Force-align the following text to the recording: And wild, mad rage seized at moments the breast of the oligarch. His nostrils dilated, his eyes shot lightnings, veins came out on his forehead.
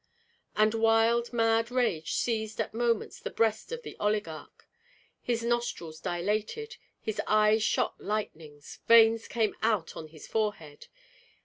And 0.55 0.73
wild, 0.73 1.31
mad 1.31 1.69
rage 1.69 2.13
seized 2.13 2.59
at 2.59 2.73
moments 2.73 3.19
the 3.19 3.29
breast 3.29 3.71
of 3.71 3.83
the 3.83 3.95
oligarch. 3.99 4.67
His 5.21 5.43
nostrils 5.43 5.99
dilated, 5.99 6.77
his 6.99 7.21
eyes 7.27 7.61
shot 7.61 8.01
lightnings, 8.03 8.79
veins 8.87 9.27
came 9.27 9.55
out 9.61 9.95
on 9.95 10.07
his 10.07 10.25
forehead. 10.25 10.87